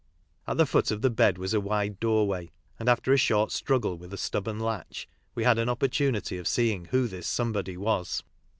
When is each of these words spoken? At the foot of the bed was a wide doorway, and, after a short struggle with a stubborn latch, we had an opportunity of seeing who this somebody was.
At 0.47 0.57
the 0.57 0.65
foot 0.65 0.89
of 0.89 1.03
the 1.03 1.11
bed 1.11 1.37
was 1.37 1.53
a 1.53 1.61
wide 1.61 1.99
doorway, 1.99 2.49
and, 2.79 2.89
after 2.89 3.13
a 3.13 3.17
short 3.17 3.51
struggle 3.51 3.99
with 3.99 4.11
a 4.11 4.17
stubborn 4.17 4.59
latch, 4.59 5.07
we 5.35 5.43
had 5.43 5.59
an 5.59 5.69
opportunity 5.69 6.39
of 6.39 6.47
seeing 6.47 6.85
who 6.85 7.07
this 7.07 7.27
somebody 7.27 7.77
was. 7.77 8.23